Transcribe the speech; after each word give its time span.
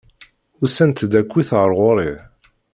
Usant-d 0.63 1.11
akkit 1.19 1.49
ar 1.61 1.71
ɣur-i! 1.77 2.11